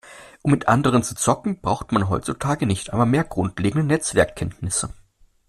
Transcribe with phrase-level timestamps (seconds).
[0.41, 4.91] Um mit anderen zu zocken, braucht man heutzutage nicht einmal mehr grundlegende Netzwerkkenntnisse.